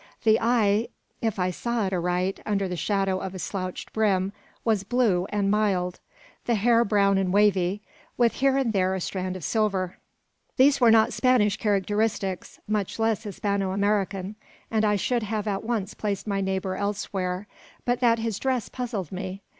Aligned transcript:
The 0.23 0.39
eye, 0.41 0.87
if 1.21 1.37
I 1.37 1.51
saw 1.51 1.85
it 1.85 1.93
aright 1.93 2.39
under 2.43 2.67
the 2.67 2.75
shadow 2.75 3.19
of 3.19 3.35
a 3.35 3.37
slouched 3.37 3.93
brim, 3.93 4.33
was 4.65 4.81
blue 4.83 5.27
and 5.29 5.51
mild; 5.51 5.99
the 6.45 6.55
hair 6.55 6.83
brown 6.83 7.19
and 7.19 7.31
wavy, 7.31 7.83
with 8.17 8.33
here 8.33 8.57
and 8.57 8.73
there 8.73 8.95
a 8.95 8.99
strand 8.99 9.35
of 9.35 9.43
silver. 9.43 9.97
These 10.57 10.81
were 10.81 10.89
not 10.89 11.13
Spanish 11.13 11.55
characteristics, 11.57 12.59
much 12.67 12.97
less 12.97 13.21
Hispano 13.25 13.73
American; 13.73 14.37
and 14.71 14.83
I 14.83 14.95
should 14.95 15.21
have 15.21 15.45
at 15.47 15.63
once 15.63 15.93
placed 15.93 16.25
my 16.25 16.41
neighbour 16.41 16.75
elsewhere, 16.75 17.45
but 17.85 17.99
that 17.99 18.17
his 18.17 18.39
dress 18.39 18.69
puzzled 18.69 19.11
me. 19.11 19.43